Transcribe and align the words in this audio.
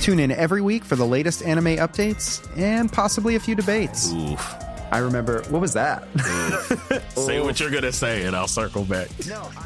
Tune 0.00 0.18
in 0.18 0.30
every 0.32 0.62
week 0.62 0.84
for 0.84 0.96
the 0.96 1.06
latest 1.06 1.42
anime 1.42 1.76
updates 1.76 2.46
and 2.56 2.90
possibly 2.90 3.36
a 3.36 3.40
few 3.40 3.54
debates. 3.54 4.12
Oof. 4.12 4.54
I 4.90 4.98
remember, 4.98 5.42
what 5.50 5.60
was 5.60 5.74
that? 5.74 6.02
Say 7.14 7.40
what 7.40 7.60
you're 7.60 7.70
gonna 7.70 7.92
say, 7.92 8.24
and 8.24 8.34
I'll 8.34 8.48
circle 8.48 8.84
back. 8.84 9.08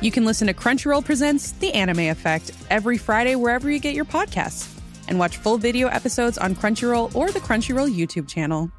you 0.02 0.11
can 0.11 0.25
listen 0.25 0.48
to 0.48 0.55
Crunchyroll 0.55 1.05
Presents 1.05 1.52
The 1.52 1.73
Anime 1.73 2.11
Effect 2.11 2.51
every 2.69 2.98
Friday 2.98 3.37
wherever 3.37 3.70
you 3.70 3.78
get 3.78 3.95
your 3.95 4.05
podcasts. 4.05 4.69
And 5.09 5.19
watch 5.19 5.37
full 5.37 5.56
video 5.56 5.89
episodes 5.89 6.37
on 6.37 6.55
Crunchyroll 6.55 7.14
or 7.14 7.30
the 7.30 7.41
Crunchyroll 7.41 7.95
YouTube 7.95 8.28
channel. 8.28 8.70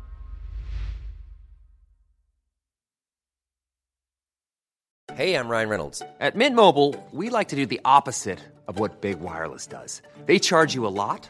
Hey, 5.16 5.35
I'm 5.35 5.48
Ryan 5.48 5.70
Reynolds. 5.70 6.02
At 6.20 6.35
Mint 6.35 6.55
Mobile, 6.55 6.94
we 7.13 7.30
like 7.30 7.48
to 7.49 7.55
do 7.55 7.66
the 7.66 7.80
opposite 7.85 8.40
of 8.68 8.80
what 8.80 8.99
Big 9.02 9.22
Wireless 9.22 9.66
does. 9.66 10.02
They 10.26 10.40
charge 10.40 10.76
you 10.76 10.85
a 10.85 10.90
lot, 10.90 11.30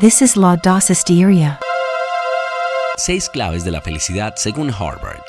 This 0.00 0.22
is 0.22 0.36
Laudace 0.36 0.90
Asteria. 0.90 1.58
Seis 2.96 3.28
claves 3.28 3.62
de 3.62 3.70
la 3.70 3.82
felicidad 3.82 4.32
según 4.36 4.70
Harvard. 4.70 5.20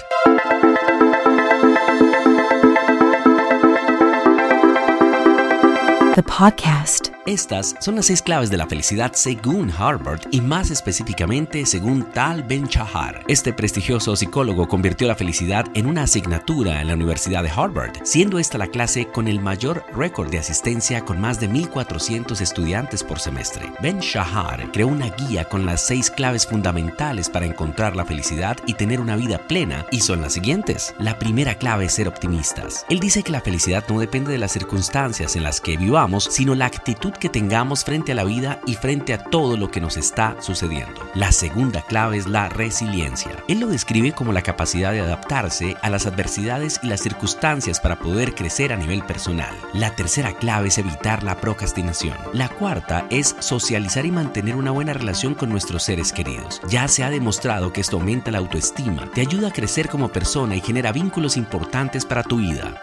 The 6.16 6.22
podcast. 6.22 7.14
Estas 7.26 7.76
son 7.80 7.96
las 7.96 8.08
seis 8.08 8.22
claves 8.22 8.50
de 8.50 8.58
la 8.58 8.68
felicidad 8.68 9.14
según 9.14 9.72
Harvard 9.72 10.20
y 10.30 10.42
más 10.42 10.72
específicamente 10.72 11.66
según 11.66 12.04
Tal 12.12 12.44
Ben 12.44 12.66
Shahar. 12.66 13.24
Este 13.30 13.54
prestigioso 13.54 14.14
psicólogo 14.18 14.68
convirtió 14.68 15.08
la 15.08 15.16
felicidad 15.16 15.66
en 15.74 15.86
una 15.86 16.04
asignatura 16.04 16.82
en 16.82 16.88
la 16.88 16.96
Universidad 16.96 17.42
de 17.42 17.50
Harvard, 17.50 17.94
siendo 18.04 18.40
esta 18.40 18.58
la 18.58 18.68
clase 18.68 19.08
con 19.08 19.30
el 19.30 19.40
mayor 19.40 19.86
récord 19.96 20.30
de 20.30 20.40
asistencia 20.40 21.06
con 21.06 21.22
más 21.22 21.40
de 21.40 21.50
1.400 21.50 22.42
estudiantes 22.42 23.04
por 23.04 23.22
semestre. 23.22 23.72
Ben 23.82 24.00
Shahar 24.00 24.70
creó 24.74 24.88
una 24.88 25.08
guía 25.12 25.46
con 25.46 25.66
las 25.66 25.88
seis 25.88 26.12
claves 26.12 26.46
fundamentales 26.46 27.30
para 27.30 27.46
encontrar 27.46 27.96
la 27.96 28.04
felicidad 28.04 28.58
y 28.68 28.74
tener 28.74 29.00
una 29.00 29.16
vida 29.16 29.38
plena 29.48 29.86
y 29.92 30.02
son 30.02 30.22
las 30.22 30.34
siguientes. 30.34 30.94
La 31.00 31.18
primera 31.18 31.56
clave 31.56 31.86
es 31.86 31.94
ser 31.94 32.10
optimistas. 32.10 32.86
Él 32.90 33.00
dice 33.00 33.24
que 33.24 33.32
la 33.32 33.42
felicidad 33.42 33.86
no 33.88 34.02
depende 34.02 34.34
de 34.34 34.40
las 34.40 34.52
circunstancias 34.52 35.38
en 35.38 35.44
las 35.44 35.62
que 35.62 35.78
vivamos, 35.78 36.03
sino 36.30 36.54
la 36.54 36.66
actitud 36.66 37.14
que 37.14 37.30
tengamos 37.30 37.86
frente 37.86 38.12
a 38.12 38.16
la 38.16 38.26
vida 38.26 38.60
y 38.66 38.76
frente 38.76 39.14
a 39.14 39.24
todo 39.24 39.56
lo 39.56 39.72
que 39.72 39.80
nos 39.80 39.96
está 39.96 40.36
sucediendo. 40.42 41.02
La 41.16 41.32
segunda 41.32 41.82
clave 41.82 42.18
es 42.18 42.28
la 42.28 42.50
resiliencia. 42.50 43.32
Él 43.48 43.62
lo 43.62 43.68
describe 43.68 44.12
como 44.12 44.34
la 44.34 44.42
capacidad 44.42 44.92
de 44.92 45.00
adaptarse 45.00 45.78
a 45.82 45.90
las 45.90 46.06
adversidades 46.06 46.82
y 46.84 46.88
las 46.88 47.00
circunstancias 47.00 47.80
para 47.80 47.98
poder 47.98 48.36
crecer 48.36 48.74
a 48.74 48.78
nivel 48.78 49.04
personal. 49.04 49.56
La 49.74 49.96
tercera 49.96 50.34
clave 50.34 50.68
es 50.68 50.78
evitar 50.78 51.24
la 51.24 51.38
procrastinación. 51.38 52.18
La 52.34 52.50
cuarta 52.50 53.06
es 53.10 53.36
socializar 53.40 54.06
y 54.06 54.12
mantener 54.12 54.56
una 54.56 54.72
buena 54.72 54.94
relación 54.94 55.36
con 55.36 55.50
nuestros 55.50 55.84
seres 55.84 56.12
queridos. 56.12 56.62
Ya 56.68 56.88
se 56.90 57.04
ha 57.04 57.10
demostrado 57.10 57.72
que 57.72 57.82
esto 57.82 57.98
aumenta 57.98 58.30
la 58.30 58.40
autoestima, 58.40 59.10
te 59.14 59.22
ayuda 59.22 59.48
a 59.48 59.54
crecer 59.54 59.88
como 59.88 60.10
persona 60.10 60.56
y 60.56 60.62
genera 60.62 60.92
vínculos 60.92 61.38
importantes 61.38 62.04
para 62.06 62.24
tu 62.24 62.38
vida. 62.38 62.74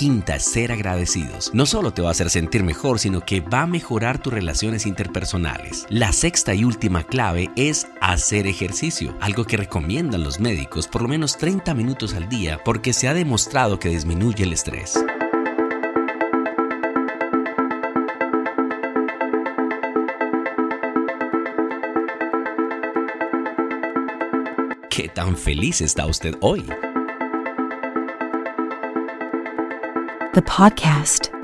Quinta 0.00 0.38
ser 0.38 0.72
agradecidos. 0.72 1.50
No 1.52 1.66
solo 1.66 1.92
te 1.92 2.00
va 2.00 2.08
a 2.08 2.12
hacer 2.12 2.30
sentir 2.30 2.64
mejor, 2.64 2.98
sino 2.98 3.20
que 3.20 3.42
va 3.42 3.60
a 3.60 3.66
mejorar 3.66 4.16
tus 4.16 4.32
relaciones 4.32 4.86
interpersonales. 4.86 5.84
La 5.90 6.14
sexta 6.14 6.54
y 6.54 6.64
última 6.64 7.04
clave 7.04 7.50
es 7.54 7.86
hacer 8.00 8.46
ejercicio, 8.46 9.14
algo 9.20 9.44
que 9.44 9.58
recomiendan 9.58 10.24
los 10.24 10.40
médicos 10.40 10.88
por 10.88 11.02
lo 11.02 11.08
menos 11.08 11.36
30 11.36 11.74
minutos 11.74 12.14
al 12.14 12.30
día 12.30 12.58
porque 12.64 12.94
se 12.94 13.08
ha 13.08 13.12
demostrado 13.12 13.78
que 13.78 13.90
disminuye 13.90 14.44
el 14.44 14.54
estrés. 14.54 15.04
¿Qué 24.88 25.10
tan 25.10 25.36
feliz 25.36 25.82
está 25.82 26.06
usted 26.06 26.36
hoy? 26.40 26.64
The 30.32 30.42
podcast. 30.42 31.39